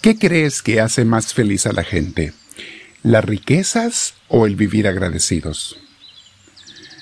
¿Qué 0.00 0.16
crees 0.16 0.62
que 0.62 0.80
hace 0.80 1.04
más 1.04 1.34
feliz 1.34 1.66
a 1.66 1.72
la 1.72 1.82
gente? 1.82 2.32
¿Las 3.02 3.24
riquezas 3.24 4.14
o 4.28 4.46
el 4.46 4.54
vivir 4.54 4.86
agradecidos? 4.86 5.76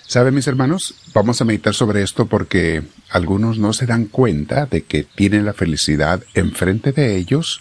¿Saben 0.06 0.34
mis 0.34 0.46
hermanos? 0.46 0.94
Vamos 1.12 1.40
a 1.40 1.44
meditar 1.44 1.74
sobre 1.74 2.02
esto 2.02 2.24
porque 2.24 2.84
algunos 3.10 3.58
no 3.58 3.74
se 3.74 3.84
dan 3.84 4.06
cuenta 4.06 4.64
de 4.64 4.84
que 4.84 5.02
tienen 5.02 5.44
la 5.44 5.52
felicidad 5.52 6.22
enfrente 6.32 6.92
de 6.92 7.16
ellos, 7.16 7.60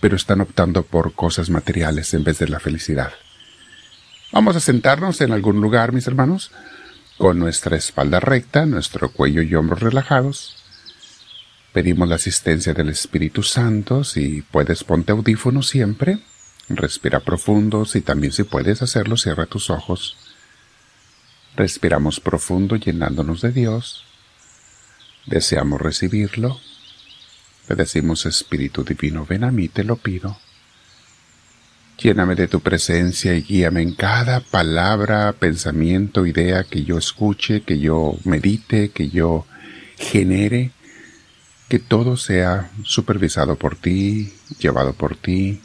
pero 0.00 0.16
están 0.16 0.40
optando 0.40 0.82
por 0.82 1.12
cosas 1.12 1.48
materiales 1.48 2.12
en 2.12 2.24
vez 2.24 2.40
de 2.40 2.48
la 2.48 2.58
felicidad. 2.58 3.12
Vamos 4.32 4.56
a 4.56 4.60
sentarnos 4.60 5.20
en 5.20 5.30
algún 5.30 5.60
lugar, 5.60 5.92
mis 5.92 6.08
hermanos, 6.08 6.50
con 7.18 7.38
nuestra 7.38 7.76
espalda 7.76 8.18
recta, 8.18 8.66
nuestro 8.66 9.12
cuello 9.12 9.42
y 9.42 9.54
hombros 9.54 9.80
relajados. 9.80 10.65
Pedimos 11.76 12.08
la 12.08 12.14
asistencia 12.14 12.72
del 12.72 12.88
Espíritu 12.88 13.42
Santo. 13.42 14.02
Si 14.02 14.40
puedes, 14.40 14.82
ponte 14.82 15.12
audífono 15.12 15.62
siempre. 15.62 16.20
Respira 16.70 17.20
profundo. 17.20 17.84
Si 17.84 18.00
también 18.00 18.32
si 18.32 18.44
puedes 18.44 18.80
hacerlo, 18.80 19.18
cierra 19.18 19.44
tus 19.44 19.68
ojos. 19.68 20.16
Respiramos 21.54 22.18
profundo 22.18 22.76
llenándonos 22.76 23.42
de 23.42 23.52
Dios. 23.52 24.06
Deseamos 25.26 25.78
recibirlo. 25.78 26.58
Le 27.68 27.76
decimos, 27.76 28.24
Espíritu 28.24 28.82
Divino, 28.82 29.26
ven 29.28 29.44
a 29.44 29.50
mí, 29.50 29.68
te 29.68 29.84
lo 29.84 29.96
pido. 29.96 30.38
Lléname 31.98 32.36
de 32.36 32.48
tu 32.48 32.60
presencia 32.60 33.34
y 33.34 33.42
guíame 33.42 33.82
en 33.82 33.92
cada 33.92 34.40
palabra, 34.40 35.34
pensamiento, 35.34 36.24
idea 36.24 36.64
que 36.64 36.84
yo 36.84 36.96
escuche, 36.96 37.60
que 37.60 37.78
yo 37.78 38.16
medite, 38.24 38.92
que 38.92 39.10
yo 39.10 39.44
genere 39.98 40.72
que 41.68 41.78
todo 41.78 42.16
sea 42.16 42.70
supervisado 42.84 43.56
por 43.56 43.76
ti, 43.76 44.32
llevado 44.58 44.92
por 44.92 45.16
ti 45.16 45.60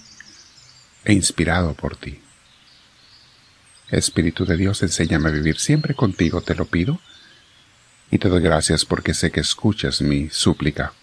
e 1.04 1.14
inspirado 1.14 1.74
por 1.74 1.96
ti. 1.96 2.20
Espíritu 3.90 4.46
de 4.46 4.58
Dios, 4.58 4.82
enséñame 4.84 5.30
a 5.30 5.34
vivir 5.34 5.60
siempre 5.60 5.94
contigo, 5.94 6.42
te 6.42 6.56
lo 6.56 6.66
pido, 6.66 7.00
y 8.10 8.18
te 8.18 8.30
doy 8.30 8.42
gracias 8.42 8.86
porque 8.86 9.14
sé 9.14 9.32
que 9.32 9.42
escuchas 9.42 10.02
mi 10.02 10.30
súplica. 10.30 10.94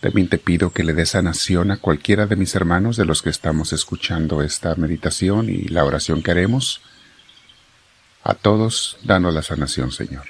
También 0.00 0.28
te 0.28 0.38
pido 0.38 0.72
que 0.72 0.84
le 0.84 0.92
des 0.92 1.10
sanación 1.10 1.70
a 1.70 1.78
cualquiera 1.78 2.26
de 2.26 2.36
mis 2.36 2.54
hermanos 2.54 2.96
de 2.96 3.04
los 3.04 3.22
que 3.22 3.30
estamos 3.30 3.72
escuchando 3.72 4.42
esta 4.42 4.74
meditación 4.74 5.48
y 5.48 5.62
la 5.68 5.84
oración 5.84 6.22
que 6.22 6.30
haremos. 6.30 6.82
A 8.22 8.34
todos, 8.34 8.98
danos 9.02 9.34
la 9.34 9.42
sanación, 9.42 9.92
Señor. 9.92 10.26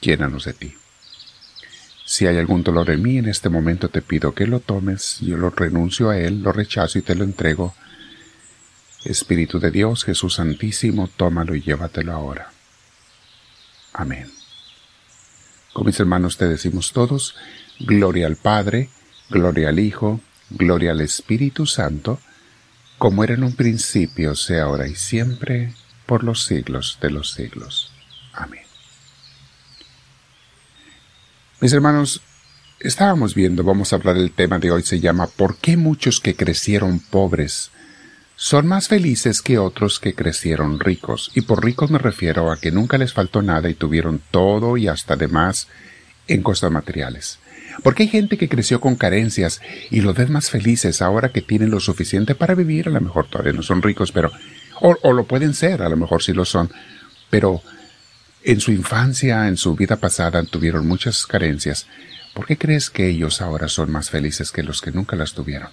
Llénanos 0.00 0.44
de 0.44 0.52
ti. 0.52 0.74
Si 2.04 2.26
hay 2.26 2.36
algún 2.36 2.62
dolor 2.62 2.90
en 2.90 3.02
mí 3.02 3.18
en 3.18 3.28
este 3.28 3.48
momento 3.48 3.88
te 3.88 4.02
pido 4.02 4.34
que 4.34 4.46
lo 4.46 4.60
tomes, 4.60 5.18
yo 5.20 5.36
lo 5.36 5.50
renuncio 5.50 6.10
a 6.10 6.18
él, 6.18 6.42
lo 6.42 6.52
rechazo 6.52 6.98
y 6.98 7.02
te 7.02 7.14
lo 7.14 7.24
entrego. 7.24 7.74
Espíritu 9.04 9.58
de 9.58 9.70
Dios, 9.70 10.04
Jesús 10.04 10.34
Santísimo, 10.34 11.08
tómalo 11.16 11.54
y 11.54 11.62
llévatelo 11.62 12.12
ahora. 12.12 12.52
Amén. 13.92 14.30
Con 15.72 15.86
mis 15.86 15.98
hermanos 16.00 16.36
te 16.36 16.48
decimos 16.48 16.92
todos, 16.92 17.34
gloria 17.80 18.26
al 18.26 18.36
Padre, 18.36 18.90
gloria 19.30 19.70
al 19.70 19.78
Hijo, 19.78 20.20
gloria 20.50 20.90
al 20.90 21.00
Espíritu 21.00 21.66
Santo, 21.66 22.20
como 22.98 23.24
era 23.24 23.34
en 23.34 23.44
un 23.44 23.56
principio, 23.56 24.34
sea 24.34 24.64
ahora 24.64 24.86
y 24.86 24.94
siempre, 24.94 25.74
por 26.06 26.24
los 26.24 26.44
siglos 26.44 26.98
de 27.00 27.10
los 27.10 27.32
siglos. 27.32 27.90
Amén. 28.32 28.71
Mis 31.62 31.72
hermanos, 31.72 32.22
estábamos 32.80 33.36
viendo, 33.36 33.62
vamos 33.62 33.92
a 33.92 33.96
hablar 33.96 34.16
del 34.16 34.32
tema 34.32 34.58
de 34.58 34.72
hoy, 34.72 34.82
se 34.82 34.98
llama 34.98 35.28
¿Por 35.28 35.58
qué 35.58 35.76
muchos 35.76 36.18
que 36.18 36.34
crecieron 36.34 36.98
pobres 36.98 37.70
son 38.34 38.66
más 38.66 38.88
felices 38.88 39.40
que 39.42 39.58
otros 39.58 40.00
que 40.00 40.12
crecieron 40.12 40.80
ricos? 40.80 41.30
Y 41.36 41.42
por 41.42 41.64
ricos 41.64 41.88
me 41.88 42.00
refiero 42.00 42.50
a 42.50 42.56
que 42.56 42.72
nunca 42.72 42.98
les 42.98 43.12
faltó 43.12 43.42
nada 43.42 43.70
y 43.70 43.74
tuvieron 43.74 44.20
todo 44.32 44.76
y 44.76 44.88
hasta 44.88 45.14
de 45.14 45.28
más 45.28 45.68
en 46.26 46.42
cosas 46.42 46.72
materiales. 46.72 47.38
Porque 47.84 48.02
hay 48.02 48.08
gente 48.08 48.36
que 48.36 48.48
creció 48.48 48.80
con 48.80 48.96
carencias 48.96 49.60
y 49.88 50.00
los 50.00 50.16
ves 50.16 50.30
más 50.30 50.50
felices 50.50 51.00
ahora 51.00 51.28
que 51.28 51.42
tienen 51.42 51.70
lo 51.70 51.78
suficiente 51.78 52.34
para 52.34 52.56
vivir, 52.56 52.88
a 52.88 52.90
lo 52.90 53.00
mejor 53.00 53.28
todavía 53.28 53.52
no 53.52 53.62
son 53.62 53.82
ricos, 53.82 54.10
pero 54.10 54.32
o, 54.80 54.96
o 55.00 55.12
lo 55.12 55.26
pueden 55.26 55.54
ser, 55.54 55.82
a 55.82 55.88
lo 55.88 55.96
mejor 55.96 56.24
sí 56.24 56.32
lo 56.32 56.44
son, 56.44 56.72
pero 57.30 57.62
en 58.44 58.60
su 58.60 58.72
infancia, 58.72 59.48
en 59.48 59.56
su 59.56 59.74
vida 59.74 59.96
pasada, 59.96 60.42
tuvieron 60.42 60.86
muchas 60.86 61.26
carencias. 61.26 61.86
¿Por 62.34 62.46
qué 62.46 62.56
crees 62.56 62.90
que 62.90 63.08
ellos 63.08 63.40
ahora 63.40 63.68
son 63.68 63.90
más 63.90 64.10
felices 64.10 64.50
que 64.50 64.62
los 64.62 64.80
que 64.80 64.90
nunca 64.90 65.16
las 65.16 65.34
tuvieron? 65.34 65.70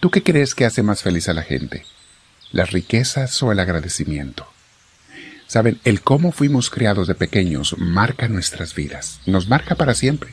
¿Tú 0.00 0.10
qué 0.10 0.22
crees 0.22 0.54
que 0.54 0.64
hace 0.64 0.82
más 0.82 1.02
feliz 1.02 1.28
a 1.28 1.34
la 1.34 1.42
gente? 1.42 1.84
¿Las 2.52 2.72
riquezas 2.72 3.42
o 3.42 3.52
el 3.52 3.60
agradecimiento? 3.60 4.46
Saben, 5.46 5.80
el 5.84 6.00
cómo 6.00 6.32
fuimos 6.32 6.70
criados 6.70 7.06
de 7.06 7.14
pequeños 7.14 7.76
marca 7.78 8.28
nuestras 8.28 8.74
vidas, 8.74 9.20
nos 9.26 9.48
marca 9.48 9.76
para 9.76 9.94
siempre. 9.94 10.30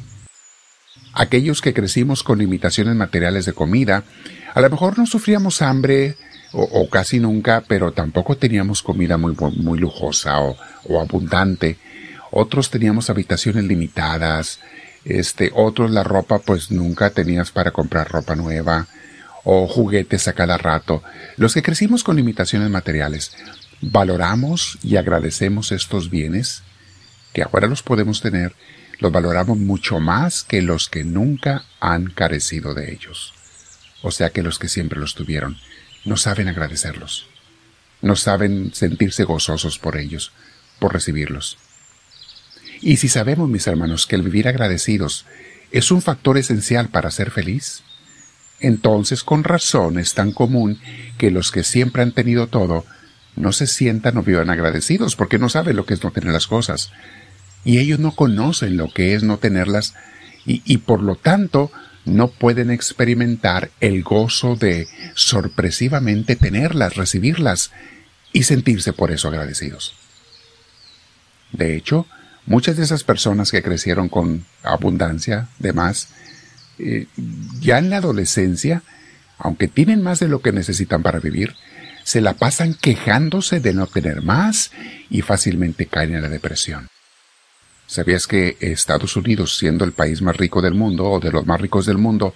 Aquellos 1.13 1.61
que 1.61 1.73
crecimos 1.73 2.23
con 2.23 2.39
limitaciones 2.39 2.95
materiales 2.95 3.45
de 3.45 3.53
comida, 3.53 4.03
a 4.53 4.61
lo 4.61 4.69
mejor 4.69 4.97
no 4.97 5.05
sufríamos 5.05 5.61
hambre, 5.61 6.17
o, 6.53 6.89
casi 6.89 7.19
nunca, 7.19 7.63
pero 7.67 7.91
tampoco 7.91 8.37
teníamos 8.37 8.83
comida 8.83 9.17
muy, 9.17 9.35
muy 9.57 9.79
lujosa 9.79 10.39
o, 10.39 10.55
o 10.85 11.01
abundante. 11.01 11.77
Otros 12.31 12.69
teníamos 12.69 13.09
habitaciones 13.09 13.63
limitadas, 13.63 14.59
este, 15.05 15.51
otros 15.53 15.91
la 15.91 16.03
ropa 16.03 16.39
pues 16.39 16.71
nunca 16.71 17.09
tenías 17.09 17.51
para 17.51 17.71
comprar 17.71 18.09
ropa 18.09 18.35
nueva 18.35 18.87
o 19.43 19.67
juguetes 19.67 20.27
a 20.27 20.33
cada 20.33 20.57
rato. 20.57 21.03
Los 21.37 21.53
que 21.53 21.63
crecimos 21.63 22.03
con 22.03 22.15
limitaciones 22.15 22.69
materiales, 22.69 23.31
valoramos 23.81 24.77
y 24.81 24.95
agradecemos 24.95 25.71
estos 25.71 26.09
bienes 26.09 26.63
que 27.33 27.43
ahora 27.43 27.67
los 27.67 27.83
podemos 27.83 28.21
tener, 28.21 28.53
los 28.99 29.11
valoramos 29.11 29.57
mucho 29.57 29.99
más 29.99 30.43
que 30.43 30.61
los 30.61 30.87
que 30.87 31.03
nunca 31.03 31.65
han 31.79 32.11
carecido 32.11 32.73
de 32.73 32.93
ellos. 32.93 33.33
O 34.01 34.11
sea 34.11 34.29
que 34.29 34.43
los 34.43 34.59
que 34.59 34.69
siempre 34.69 34.99
los 34.99 35.15
tuvieron 35.15 35.57
no 36.05 36.17
saben 36.17 36.47
agradecerlos, 36.47 37.27
no 38.01 38.15
saben 38.15 38.73
sentirse 38.73 39.23
gozosos 39.23 39.79
por 39.79 39.97
ellos, 39.97 40.31
por 40.79 40.93
recibirlos. 40.93 41.57
Y 42.81 42.97
si 42.97 43.07
sabemos, 43.07 43.49
mis 43.49 43.67
hermanos, 43.67 44.05
que 44.05 44.15
el 44.15 44.23
vivir 44.23 44.47
agradecidos 44.47 45.25
es 45.71 45.89
un 45.91 46.01
factor 46.01 46.37
esencial 46.37 46.89
para 46.89 47.11
ser 47.11 47.31
feliz, 47.31 47.83
entonces 48.59 49.23
con 49.23 49.43
razón 49.43 49.97
es 49.97 50.13
tan 50.13 50.31
común 50.31 50.79
que 51.17 51.31
los 51.31 51.51
que 51.51 51.63
siempre 51.63 52.01
han 52.01 52.11
tenido 52.11 52.47
todo 52.47 52.85
no 53.35 53.51
se 53.51 53.67
sientan 53.67 54.17
o 54.17 54.23
vivan 54.23 54.49
agradecidos 54.49 55.15
porque 55.15 55.39
no 55.39 55.49
saben 55.49 55.75
lo 55.75 55.85
que 55.85 55.95
es 55.95 56.03
no 56.03 56.11
tener 56.11 56.33
las 56.33 56.47
cosas. 56.47 56.91
Y 57.65 57.79
ellos 57.79 57.99
no 57.99 58.15
conocen 58.15 58.77
lo 58.77 58.91
que 58.91 59.15
es 59.15 59.23
no 59.23 59.37
tenerlas 59.37 59.95
y, 60.45 60.61
y 60.65 60.77
por 60.77 61.01
lo 61.01 61.15
tanto 61.15 61.71
no 62.05 62.29
pueden 62.29 62.71
experimentar 62.71 63.71
el 63.79 64.03
gozo 64.03 64.55
de 64.55 64.87
sorpresivamente 65.15 66.35
tenerlas, 66.35 66.95
recibirlas 66.95 67.71
y 68.31 68.43
sentirse 68.43 68.93
por 68.93 69.11
eso 69.11 69.27
agradecidos. 69.27 69.93
De 71.51 71.75
hecho, 71.75 72.07
muchas 72.45 72.77
de 72.77 72.83
esas 72.83 73.03
personas 73.03 73.51
que 73.51 73.63
crecieron 73.63 74.09
con 74.09 74.45
abundancia 74.63 75.47
de 75.59 75.73
más, 75.73 76.09
eh, 76.79 77.07
ya 77.59 77.77
en 77.77 77.89
la 77.89 77.97
adolescencia, 77.97 78.81
aunque 79.37 79.67
tienen 79.67 80.01
más 80.01 80.19
de 80.19 80.27
lo 80.27 80.41
que 80.41 80.51
necesitan 80.51 81.03
para 81.03 81.19
vivir, 81.19 81.55
se 82.03 82.21
la 82.21 82.33
pasan 82.33 82.73
quejándose 82.73 83.59
de 83.59 83.73
no 83.73 83.87
tener 83.87 84.21
más 84.21 84.71
y 85.09 85.21
fácilmente 85.21 85.85
caen 85.85 86.15
en 86.15 86.21
la 86.21 86.29
depresión. 86.29 86.87
¿Sabías 87.87 88.27
que 88.27 88.57
Estados 88.59 89.15
Unidos, 89.15 89.57
siendo 89.57 89.85
el 89.85 89.91
país 89.91 90.21
más 90.21 90.37
rico 90.37 90.61
del 90.61 90.73
mundo 90.73 91.05
o 91.05 91.19
de 91.19 91.31
los 91.31 91.45
más 91.45 91.59
ricos 91.59 91.85
del 91.85 91.97
mundo, 91.97 92.33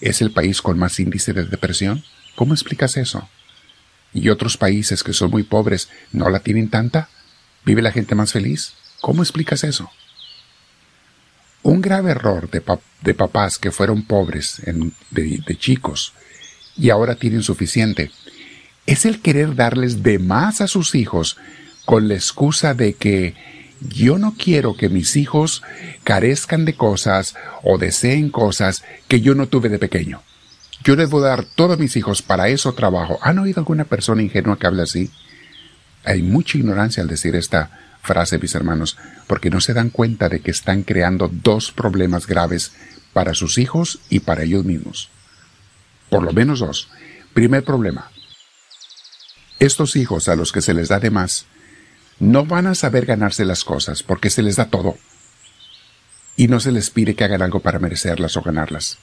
es 0.00 0.20
el 0.20 0.32
país 0.32 0.60
con 0.60 0.78
más 0.78 0.98
índice 0.98 1.32
de 1.32 1.44
depresión? 1.44 2.04
¿Cómo 2.34 2.54
explicas 2.54 2.96
eso? 2.96 3.28
¿Y 4.12 4.28
otros 4.28 4.56
países 4.56 5.02
que 5.02 5.12
son 5.12 5.30
muy 5.30 5.42
pobres 5.42 5.88
no 6.12 6.28
la 6.28 6.40
tienen 6.40 6.68
tanta? 6.68 7.08
¿Vive 7.64 7.82
la 7.82 7.92
gente 7.92 8.14
más 8.14 8.32
feliz? 8.32 8.74
¿Cómo 9.00 9.22
explicas 9.22 9.64
eso? 9.64 9.90
Un 11.62 11.80
grave 11.80 12.10
error 12.10 12.50
de, 12.50 13.14
papás 13.14 13.58
que 13.58 13.70
fueron 13.70 14.02
pobres 14.02 14.60
de 15.10 15.56
chicos 15.58 16.12
y 16.76 16.90
ahora 16.90 17.14
tienen 17.14 17.42
suficiente 17.42 18.10
es 18.86 19.04
el 19.04 19.20
querer 19.20 19.54
darles 19.54 20.02
de 20.02 20.18
más 20.18 20.60
a 20.60 20.66
sus 20.66 20.94
hijos 20.94 21.36
con 21.84 22.08
la 22.08 22.14
excusa 22.14 22.74
de 22.74 22.94
que 22.94 23.34
yo 23.88 24.18
no 24.18 24.34
quiero 24.36 24.76
que 24.76 24.88
mis 24.88 25.16
hijos 25.16 25.62
carezcan 26.04 26.64
de 26.64 26.74
cosas 26.74 27.34
o 27.62 27.78
deseen 27.78 28.30
cosas 28.30 28.84
que 29.08 29.20
yo 29.20 29.34
no 29.34 29.48
tuve 29.48 29.68
de 29.68 29.78
pequeño. 29.78 30.22
Yo 30.84 30.96
les 30.96 31.10
voy 31.10 31.24
a 31.24 31.28
dar 31.28 31.44
todos 31.44 31.78
mis 31.78 31.96
hijos 31.96 32.22
para 32.22 32.48
eso 32.48 32.72
trabajo. 32.74 33.18
¿Han 33.22 33.38
oído 33.38 33.60
alguna 33.60 33.84
persona 33.84 34.22
ingenua 34.22 34.58
que 34.58 34.66
hable 34.66 34.82
así? 34.82 35.10
Hay 36.04 36.22
mucha 36.22 36.58
ignorancia 36.58 37.02
al 37.02 37.08
decir 37.08 37.36
esta 37.36 37.96
frase, 38.02 38.38
mis 38.38 38.54
hermanos, 38.54 38.98
porque 39.26 39.50
no 39.50 39.60
se 39.60 39.74
dan 39.74 39.90
cuenta 39.90 40.28
de 40.28 40.40
que 40.40 40.50
están 40.50 40.82
creando 40.82 41.30
dos 41.32 41.70
problemas 41.70 42.26
graves 42.26 42.72
para 43.12 43.34
sus 43.34 43.58
hijos 43.58 44.00
y 44.08 44.20
para 44.20 44.42
ellos 44.42 44.64
mismos. 44.64 45.10
Por 46.10 46.24
lo 46.24 46.32
menos 46.32 46.60
dos. 46.60 46.88
Primer 47.32 47.64
problema. 47.64 48.10
Estos 49.60 49.94
hijos 49.94 50.28
a 50.28 50.34
los 50.34 50.50
que 50.50 50.60
se 50.60 50.74
les 50.74 50.88
da 50.88 50.98
de 50.98 51.10
más 51.10 51.46
no 52.22 52.46
van 52.46 52.68
a 52.68 52.76
saber 52.76 53.04
ganarse 53.04 53.44
las 53.44 53.64
cosas 53.64 54.04
porque 54.04 54.30
se 54.30 54.42
les 54.42 54.54
da 54.54 54.66
todo. 54.66 54.96
Y 56.36 56.46
no 56.46 56.60
se 56.60 56.70
les 56.70 56.88
pide 56.90 57.16
que 57.16 57.24
hagan 57.24 57.42
algo 57.42 57.58
para 57.58 57.80
merecerlas 57.80 58.36
o 58.36 58.42
ganarlas. 58.42 58.98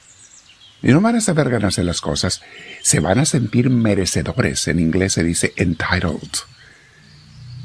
Y 0.82 0.88
no 0.88 1.02
van 1.02 1.16
a 1.16 1.20
saber 1.20 1.50
ganarse 1.50 1.84
las 1.84 2.00
cosas, 2.00 2.40
se 2.80 2.98
van 2.98 3.18
a 3.18 3.26
sentir 3.26 3.68
merecedores. 3.68 4.66
En 4.68 4.80
inglés 4.80 5.12
se 5.12 5.22
dice 5.22 5.52
entitled. 5.56 6.30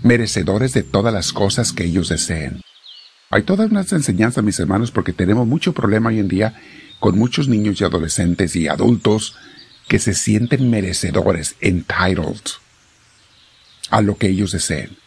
Merecedores 0.04 0.74
de 0.74 0.84
todas 0.84 1.13
las 1.13 1.31
cosas 1.31 1.72
que 1.72 1.86
ellos 1.86 2.10
deseen. 2.10 2.60
Hay 3.30 3.44
todas 3.44 3.72
unas 3.72 3.94
enseñanzas, 3.94 4.44
mis 4.44 4.60
hermanos, 4.60 4.92
porque 4.92 5.13
tenemos 5.13 5.48
mucho 5.48 5.72
problema 5.72 6.10
hoy 6.10 6.19
en 6.19 6.28
día 6.28 6.62
con 7.00 7.18
muchos 7.18 7.48
niños 7.48 7.80
y 7.80 7.86
adolescentes 7.86 8.57
y 8.57 8.68
adultos 8.68 9.38
que 9.88 10.00
se 10.00 10.16
sienten 10.16 10.69
merecedores, 10.69 11.56
entitled, 11.62 12.42
a 13.90 14.02
lo 14.02 14.18
que 14.18 14.28
ellos 14.28 14.52
deseen. 14.52 14.98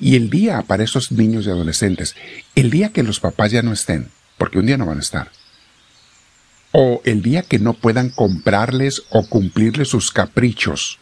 Y 0.00 0.16
el 0.16 0.30
día 0.30 0.62
para 0.62 0.84
esos 0.84 1.12
niños 1.12 1.46
y 1.46 1.50
adolescentes, 1.50 2.14
el 2.54 2.70
día 2.70 2.90
que 2.90 3.02
los 3.02 3.20
papás 3.20 3.50
ya 3.50 3.62
no 3.62 3.72
estén, 3.72 4.08
porque 4.38 4.58
un 4.58 4.66
día 4.66 4.78
no 4.78 4.86
van 4.86 4.98
a 4.98 5.02
estar, 5.02 5.30
o 6.72 7.02
el 7.04 7.22
día 7.22 7.42
que 7.42 7.58
no 7.58 7.74
puedan 7.74 8.10
comprarles 8.10 9.02
o 9.10 9.26
cumplirles 9.26 9.88
sus 9.88 10.10
caprichos, 10.10 10.98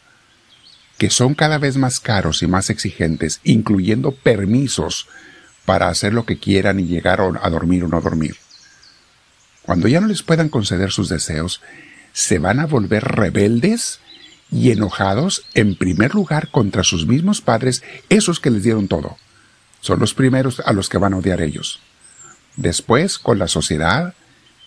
que 0.98 1.10
son 1.10 1.34
cada 1.34 1.58
vez 1.58 1.76
más 1.76 2.00
caros 2.00 2.42
y 2.42 2.46
más 2.46 2.70
exigentes, 2.70 3.40
incluyendo 3.44 4.12
permisos 4.12 5.08
para 5.64 5.88
hacer 5.88 6.12
lo 6.12 6.26
que 6.26 6.38
quieran 6.38 6.80
y 6.80 6.86
llegar 6.86 7.20
a 7.20 7.50
dormir 7.50 7.84
o 7.84 7.88
no 7.88 8.00
dormir. 8.00 8.36
Cuando 9.62 9.88
ya 9.88 10.00
no 10.00 10.08
les 10.08 10.22
puedan 10.22 10.48
conceder 10.48 10.90
sus 10.90 11.08
deseos, 11.08 11.60
se 12.12 12.38
van 12.38 12.60
a 12.60 12.66
volver 12.66 13.04
rebeldes 13.04 14.00
y 14.50 14.70
enojados 14.70 15.44
en 15.54 15.76
primer 15.76 16.14
lugar 16.14 16.48
contra 16.50 16.84
sus 16.84 17.06
mismos 17.06 17.40
padres, 17.40 17.82
esos 18.08 18.40
que 18.40 18.50
les 18.50 18.62
dieron 18.62 18.88
todo. 18.88 19.16
Son 19.80 19.98
los 20.00 20.14
primeros 20.14 20.60
a 20.60 20.72
los 20.72 20.88
que 20.88 20.98
van 20.98 21.14
a 21.14 21.18
odiar 21.18 21.40
ellos. 21.40 21.80
Después, 22.56 23.18
con 23.18 23.38
la 23.38 23.48
sociedad, 23.48 24.14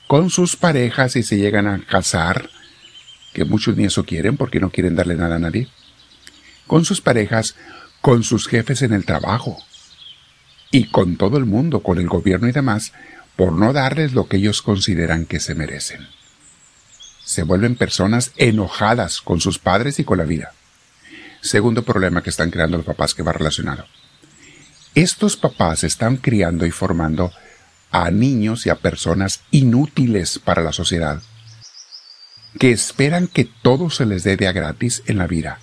con 0.08 0.30
sus 0.30 0.56
parejas 0.56 1.16
y 1.16 1.24
se 1.24 1.38
llegan 1.38 1.68
a 1.68 1.86
casar, 1.86 2.50
que 3.34 3.46
muchos 3.46 3.76
ni 3.76 3.86
eso 3.86 4.06
quieren 4.06 4.38
porque 4.38 4.60
no 4.60 4.70
quieren 4.70 4.96
darle 4.96 5.16
nada 5.16 5.36
a 5.36 5.40
nadie, 5.40 5.68
con 6.68 6.86
sus 6.86 7.02
parejas, 7.02 7.56
con 8.02 8.24
sus 8.24 8.48
jefes 8.48 8.82
en 8.82 8.94
el 8.94 9.06
trabajo 9.06 9.58
y 10.72 10.86
con 10.86 11.18
todo 11.18 11.38
el 11.38 11.46
mundo, 11.46 11.84
con 11.84 12.00
el 12.00 12.08
gobierno 12.08 12.48
y 12.48 12.52
demás, 12.52 12.94
por 13.36 13.54
no 13.54 13.74
darles 13.74 14.14
lo 14.14 14.28
que 14.28 14.38
ellos 14.38 14.62
consideran 14.62 15.26
que 15.26 15.40
se 15.40 15.56
merecen. 15.56 16.08
Se 17.24 17.44
vuelven 17.44 17.76
personas 17.76 18.32
enojadas 18.38 19.22
con 19.22 19.40
sus 19.40 19.60
padres 19.60 20.00
y 20.00 20.04
con 20.04 20.18
la 20.18 20.26
vida. 20.26 20.54
Segundo 21.42 21.84
problema 21.84 22.22
que 22.22 22.30
están 22.30 22.52
creando 22.52 22.78
los 22.78 22.86
papás 22.86 23.14
que 23.14 23.24
va 23.24 23.34
relacionado. 23.34 23.86
Estos 24.96 25.38
papás 25.38 25.84
están 25.84 26.18
criando 26.18 26.66
y 26.66 26.72
formando 26.72 27.32
a 27.92 28.10
niños 28.12 28.66
y 28.66 28.70
a 28.70 28.76
personas 28.76 29.42
inútiles 29.52 30.40
para 30.40 30.64
la 30.64 30.74
sociedad, 30.74 31.22
que 32.60 32.72
esperan 32.72 33.28
que 33.28 33.46
todo 33.46 33.90
se 33.90 34.06
les 34.06 34.24
dé 34.24 34.36
de 34.38 34.48
a 34.48 34.52
gratis 34.52 35.04
en 35.06 35.18
la 35.18 35.28
vida 35.28 35.60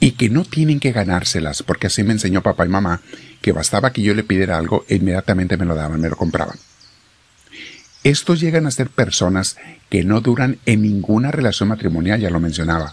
y 0.00 0.12
que 0.12 0.28
no 0.28 0.44
tienen 0.44 0.80
que 0.80 0.92
ganárselas, 0.92 1.62
porque 1.62 1.86
así 1.86 2.02
me 2.02 2.12
enseñó 2.12 2.42
papá 2.42 2.66
y 2.66 2.68
mamá 2.68 3.00
que 3.40 3.52
bastaba 3.52 3.92
que 3.92 4.02
yo 4.02 4.14
le 4.14 4.24
pidiera 4.24 4.58
algo 4.58 4.84
e 4.88 4.96
inmediatamente 4.96 5.56
me 5.56 5.64
lo 5.64 5.74
daban, 5.74 6.00
me 6.00 6.08
lo 6.08 6.16
compraban. 6.16 6.58
Estos 8.04 8.38
llegan 8.38 8.66
a 8.66 8.70
ser 8.70 8.90
personas 8.90 9.56
que 9.88 10.04
no 10.04 10.20
duran 10.20 10.58
en 10.66 10.82
ninguna 10.82 11.30
relación 11.30 11.70
matrimonial, 11.70 12.20
ya 12.20 12.28
lo 12.28 12.38
mencionaba. 12.38 12.92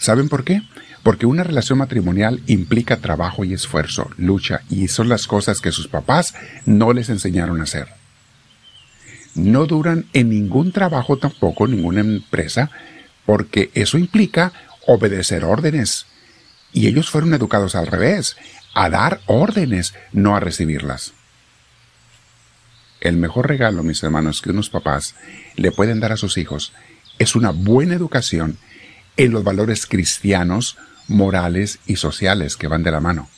¿Saben 0.00 0.28
por 0.28 0.42
qué? 0.42 0.62
Porque 1.04 1.26
una 1.26 1.44
relación 1.44 1.78
matrimonial 1.78 2.42
implica 2.48 2.96
trabajo 2.96 3.44
y 3.44 3.54
esfuerzo, 3.54 4.10
lucha, 4.16 4.62
y 4.68 4.88
son 4.88 5.08
las 5.08 5.28
cosas 5.28 5.60
que 5.60 5.70
sus 5.70 5.86
papás 5.86 6.34
no 6.66 6.92
les 6.92 7.08
enseñaron 7.08 7.60
a 7.60 7.62
hacer. 7.62 7.86
No 9.36 9.66
duran 9.66 10.06
en 10.12 10.30
ningún 10.30 10.72
trabajo 10.72 11.16
tampoco, 11.16 11.68
ninguna 11.68 12.00
empresa, 12.00 12.70
porque 13.24 13.70
eso 13.74 13.96
implica 13.96 14.52
obedecer 14.88 15.44
órdenes. 15.44 16.06
Y 16.72 16.88
ellos 16.88 17.10
fueron 17.10 17.32
educados 17.32 17.76
al 17.76 17.86
revés, 17.86 18.36
a 18.74 18.90
dar 18.90 19.20
órdenes, 19.26 19.94
no 20.12 20.34
a 20.34 20.40
recibirlas. 20.40 21.12
El 23.00 23.16
mejor 23.16 23.48
regalo, 23.48 23.82
mis 23.82 24.02
hermanos, 24.02 24.42
que 24.42 24.50
unos 24.50 24.70
papás 24.70 25.14
le 25.56 25.72
pueden 25.72 26.00
dar 26.00 26.12
a 26.12 26.16
sus 26.16 26.36
hijos 26.36 26.72
es 27.20 27.36
una 27.36 27.50
buena 27.50 27.94
educación 27.94 28.56
en 29.18 29.30
los 29.30 29.44
valores 29.44 29.86
cristianos, 29.86 30.78
morales 31.06 31.78
y 31.86 31.96
sociales 31.96 32.56
que 32.56 32.66
van 32.66 32.82
de 32.82 32.90
la 32.90 33.00
mano. 33.00 33.28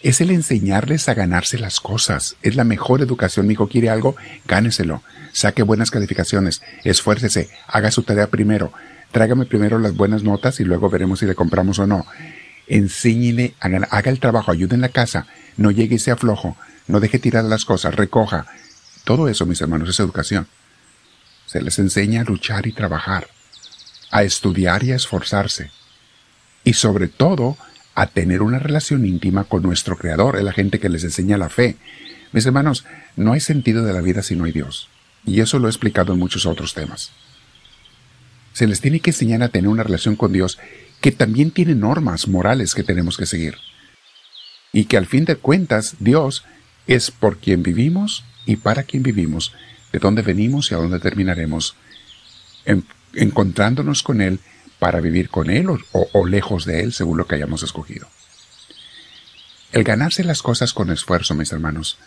Es 0.00 0.22
el 0.22 0.30
enseñarles 0.30 1.08
a 1.08 1.14
ganarse 1.14 1.58
las 1.58 1.80
cosas. 1.80 2.36
Es 2.42 2.56
la 2.56 2.64
mejor 2.64 3.02
educación. 3.02 3.46
Mi 3.46 3.52
hijo 3.52 3.68
quiere 3.68 3.90
algo, 3.90 4.16
gáneselo. 4.46 5.02
Saque 5.32 5.62
buenas 5.62 5.90
calificaciones. 5.90 6.62
Esfuércese. 6.82 7.50
Haga 7.66 7.90
su 7.90 8.02
tarea 8.04 8.28
primero. 8.28 8.72
Tráigame 9.12 9.44
primero 9.44 9.78
las 9.78 9.94
buenas 9.94 10.22
notas 10.22 10.58
y 10.60 10.64
luego 10.64 10.88
veremos 10.88 11.18
si 11.18 11.26
le 11.26 11.34
compramos 11.34 11.78
o 11.78 11.86
no. 11.86 12.06
Enséñele, 12.66 13.54
haga, 13.60 13.88
haga 13.90 14.10
el 14.10 14.20
trabajo, 14.20 14.52
ayude 14.52 14.74
en 14.74 14.80
la 14.80 14.88
casa. 14.88 15.26
No 15.56 15.70
llegue 15.70 15.96
y 15.96 15.98
sea 15.98 16.16
flojo. 16.16 16.56
No 16.86 17.00
deje 17.00 17.18
tirar 17.18 17.44
las 17.44 17.64
cosas. 17.64 17.94
Recoja. 17.94 18.46
Todo 19.04 19.28
eso, 19.28 19.46
mis 19.46 19.60
hermanos, 19.60 19.88
es 19.88 20.00
educación. 20.00 20.46
Se 21.46 21.60
les 21.60 21.78
enseña 21.78 22.22
a 22.22 22.24
luchar 22.24 22.66
y 22.66 22.72
trabajar 22.72 23.26
a 24.12 24.22
estudiar 24.22 24.84
y 24.84 24.92
a 24.92 24.96
esforzarse. 24.96 25.72
Y 26.62 26.74
sobre 26.74 27.08
todo, 27.08 27.56
a 27.94 28.06
tener 28.06 28.42
una 28.42 28.60
relación 28.60 29.04
íntima 29.04 29.44
con 29.44 29.62
nuestro 29.62 29.96
Creador, 29.96 30.36
es 30.36 30.44
la 30.44 30.52
gente 30.52 30.78
que 30.78 30.90
les 30.90 31.02
enseña 31.02 31.38
la 31.38 31.48
fe. 31.48 31.76
Mis 32.30 32.46
hermanos, 32.46 32.84
no 33.16 33.32
hay 33.32 33.40
sentido 33.40 33.82
de 33.84 33.92
la 33.92 34.02
vida 34.02 34.22
si 34.22 34.36
no 34.36 34.44
hay 34.44 34.52
Dios. 34.52 34.88
Y 35.24 35.40
eso 35.40 35.58
lo 35.58 35.66
he 35.66 35.70
explicado 35.70 36.12
en 36.12 36.18
muchos 36.18 36.46
otros 36.46 36.74
temas. 36.74 37.10
Se 38.52 38.66
les 38.66 38.80
tiene 38.80 39.00
que 39.00 39.10
enseñar 39.10 39.42
a 39.42 39.48
tener 39.48 39.68
una 39.68 39.82
relación 39.82 40.14
con 40.14 40.32
Dios 40.32 40.58
que 41.02 41.12
también 41.12 41.50
tiene 41.50 41.74
normas 41.74 42.28
morales 42.28 42.74
que 42.74 42.84
tenemos 42.84 43.16
que 43.18 43.26
seguir. 43.26 43.56
Y 44.72 44.84
que 44.84 44.96
al 44.96 45.06
fin 45.06 45.24
de 45.24 45.36
cuentas 45.36 45.96
Dios 45.98 46.44
es 46.86 47.10
por 47.10 47.38
quien 47.38 47.62
vivimos 47.62 48.24
y 48.46 48.56
para 48.56 48.84
quien 48.84 49.02
vivimos, 49.02 49.52
de 49.92 49.98
dónde 49.98 50.22
venimos 50.22 50.70
y 50.70 50.74
a 50.74 50.78
dónde 50.78 51.00
terminaremos 51.00 51.76
encontrándonos 53.14 54.02
con 54.04 54.20
Él 54.20 54.38
para 54.78 55.00
vivir 55.00 55.28
con 55.28 55.50
Él 55.50 55.66
o, 55.90 56.26
lejos 56.26 56.64
de 56.64 56.80
Él 56.80 56.92
según 56.92 57.18
lo 57.18 57.26
que 57.26 57.34
hayamos 57.34 57.64
escogido. 57.64 58.08
El 59.72 59.82
ganarse 59.82 60.22
las 60.22 60.40
cosas 60.40 60.72
con 60.72 60.90
esfuerzo, 60.90 61.34
mis 61.34 61.52
hermanos, 61.52 61.98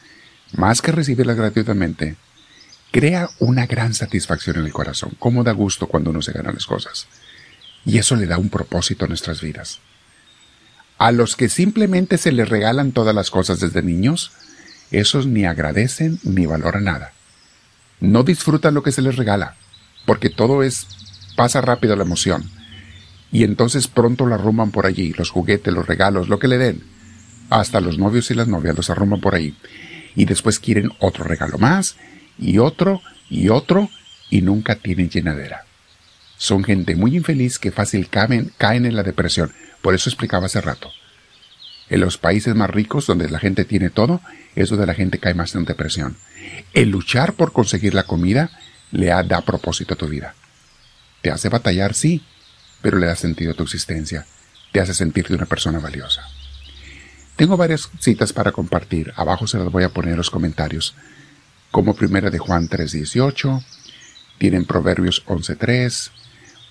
más 0.53 0.81
que 0.81 0.93
recibirlas 0.93 1.35
gratuitamente, 1.35 2.15
crea 2.91 3.29
una 3.39 3.65
gran 3.65 3.93
satisfacción 3.93 4.57
en 4.57 4.65
el 4.65 4.71
corazón. 4.71 5.11
Cómo 5.19 5.43
da 5.43 5.51
gusto 5.51 5.87
cuando 5.87 6.11
uno 6.11 6.21
se 6.21 6.31
gana 6.31 6.53
las 6.53 6.65
cosas. 6.65 7.07
Y 7.85 7.97
eso 7.97 8.15
le 8.15 8.25
da 8.25 8.37
un 8.37 8.49
propósito 8.49 9.05
a 9.05 9.07
nuestras 9.07 9.41
vidas. 9.41 9.79
A 10.97 11.11
los 11.11 11.35
que 11.35 11.49
simplemente 11.49 12.17
se 12.17 12.31
les 12.31 12.49
regalan 12.49 12.91
todas 12.91 13.13
las 13.13 13.29
cosas 13.29 13.59
desde 13.59 13.81
niños, 13.81 14.31
esos 14.91 15.27
ni 15.27 15.45
agradecen 15.45 16.19
ni 16.23 16.45
valoran 16.45 16.85
nada. 16.85 17.13
No 17.99 18.23
disfrutan 18.23 18.73
lo 18.73 18.83
que 18.83 18.91
se 18.91 19.01
les 19.01 19.15
regala 19.15 19.55
porque 20.05 20.29
todo 20.29 20.63
es, 20.63 20.87
pasa 21.35 21.61
rápido 21.61 21.95
la 21.95 22.03
emoción. 22.03 22.43
Y 23.31 23.43
entonces 23.43 23.87
pronto 23.87 24.25
la 24.27 24.35
arruman 24.35 24.71
por 24.71 24.85
allí, 24.85 25.13
los 25.13 25.29
juguetes, 25.29 25.73
los 25.73 25.87
regalos, 25.87 26.29
lo 26.29 26.39
que 26.39 26.47
le 26.47 26.57
den. 26.57 26.83
Hasta 27.49 27.81
los 27.81 27.97
novios 27.97 28.31
y 28.31 28.35
las 28.35 28.47
novias 28.47 28.75
los 28.75 28.89
arruman 28.89 29.19
por 29.19 29.35
ahí. 29.35 29.55
Y 30.15 30.25
después 30.25 30.59
quieren 30.59 30.91
otro 30.99 31.25
regalo 31.25 31.57
más, 31.57 31.97
y 32.39 32.59
otro, 32.59 33.01
y 33.29 33.49
otro, 33.49 33.89
y 34.29 34.41
nunca 34.41 34.75
tienen 34.75 35.09
llenadera. 35.09 35.65
Son 36.37 36.63
gente 36.63 36.95
muy 36.95 37.15
infeliz 37.15 37.59
que 37.59 37.71
fácil 37.71 38.09
caen, 38.09 38.51
en 38.59 38.95
la 38.95 39.03
depresión. 39.03 39.53
Por 39.81 39.93
eso 39.95 40.09
explicaba 40.09 40.47
hace 40.47 40.61
rato. 40.61 40.91
En 41.89 41.99
los 41.99 42.17
países 42.17 42.55
más 42.55 42.69
ricos, 42.69 43.05
donde 43.05 43.29
la 43.29 43.39
gente 43.39 43.63
tiene 43.63 43.89
todo, 43.89 44.21
es 44.55 44.69
donde 44.69 44.87
la 44.87 44.95
gente 44.95 45.19
cae 45.19 45.33
más 45.33 45.53
en 45.55 45.65
depresión. 45.65 46.17
El 46.73 46.89
luchar 46.89 47.33
por 47.33 47.51
conseguir 47.51 47.93
la 47.93 48.03
comida 48.03 48.49
le 48.91 49.07
da 49.07 49.41
propósito 49.41 49.93
a 49.93 49.97
tu 49.97 50.07
vida. 50.07 50.35
Te 51.21 51.31
hace 51.31 51.49
batallar, 51.49 51.93
sí, 51.93 52.23
pero 52.81 52.97
le 52.97 53.07
da 53.07 53.15
sentido 53.15 53.51
a 53.51 53.55
tu 53.55 53.63
existencia. 53.63 54.25
Te 54.71 54.79
hace 54.79 54.93
sentirte 54.93 55.33
una 55.33 55.45
persona 55.45 55.79
valiosa. 55.79 56.27
Tengo 57.35 57.57
varias 57.57 57.89
citas 57.99 58.31
para 58.31 58.51
compartir. 58.51 59.13
Abajo 59.15 59.47
se 59.47 59.57
las 59.57 59.71
voy 59.71 59.83
a 59.83 59.89
poner 59.89 60.11
en 60.11 60.17
los 60.17 60.29
comentarios. 60.29 60.95
Como 61.69 61.95
primera 61.95 62.29
de 62.29 62.39
Juan 62.39 62.69
3.18, 62.69 63.63
tienen 64.37 64.65
Proverbios 64.65 65.25
11.3, 65.25 66.11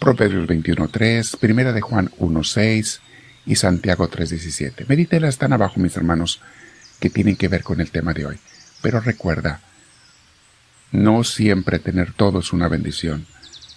Proverbios 0.05 0.47
21.3, 0.47 1.39
primera 1.39 1.73
de 1.73 1.81
Juan 1.81 2.11
1.6 2.19 3.01
y 3.47 3.57
Santiago 3.57 4.11
3.17. 4.11 4.87
Medítelas 4.87 5.31
están 5.31 5.55
abajo, 5.55 5.81
mis 5.81 5.97
hermanos, 5.97 6.43
que 7.01 7.09
tienen 7.09 7.37
que 7.37 7.49
ver 7.49 7.63
con 7.63 7.81
el 7.81 7.91
tema 7.91 8.13
de 8.13 8.27
hoy. 8.27 8.39
Pero 8.83 9.01
recuerda, 9.01 9.63
no 10.93 11.25
siempre 11.25 11.79
tener 11.79 12.13
todo 12.13 12.41
es 12.41 12.53
una 12.53 12.69
bendición. 12.69 13.25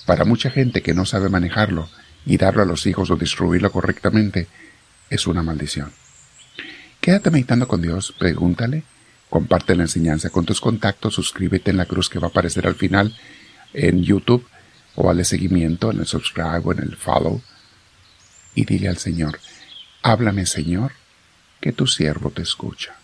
para 0.05 0.25
mucha 0.25 0.49
gente 0.49 0.81
que 0.81 0.93
no 0.93 1.05
sabe 1.05 1.29
manejarlo 1.29 1.87
y 2.25 2.35
darlo 2.35 2.61
a 2.61 2.65
los 2.65 2.85
hijos 2.87 3.09
o 3.09 3.15
distribuirlo 3.15 3.71
correctamente, 3.71 4.47
es 5.09 5.27
una 5.27 5.43
maldición. 5.43 5.93
Quédate 6.99 7.31
meditando 7.31 7.69
con 7.69 7.81
Dios, 7.81 8.13
pregúntale, 8.19 8.83
comparte 9.29 9.77
la 9.77 9.83
enseñanza 9.83 10.29
con 10.29 10.43
tus 10.43 10.59
contactos, 10.59 11.13
suscríbete 11.13 11.71
en 11.71 11.77
la 11.77 11.85
cruz 11.85 12.09
que 12.09 12.19
va 12.19 12.27
a 12.27 12.31
aparecer 12.31 12.67
al 12.67 12.75
final 12.75 13.15
en 13.73 14.03
YouTube 14.03 14.45
o 14.97 15.07
dale 15.07 15.23
seguimiento 15.23 15.91
en 15.91 15.99
el 15.99 16.07
subscribe 16.07 16.61
o 16.63 16.71
en 16.73 16.79
el 16.79 16.97
follow 16.97 17.41
y 18.55 18.65
dile 18.65 18.89
al 18.89 18.97
Señor, 18.97 19.39
háblame 20.01 20.47
Señor, 20.47 20.93
que 21.61 21.71
tu 21.71 21.85
siervo 21.85 22.31
te 22.31 22.41
escucha. 22.41 22.95